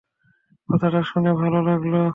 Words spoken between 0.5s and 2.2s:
কথাটা শুনে ভালো লাগলো!